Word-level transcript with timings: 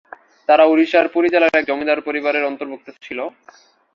তারা 0.49 0.63
ওড়িশার 0.65 1.07
পুরী 1.13 1.29
জেলার 1.33 1.57
এক 1.59 1.65
জমিদারী 1.69 2.01
পরিবারের 2.07 2.47
অন্তর্ভুক্ত 2.49 2.87
ছিল। 3.05 3.19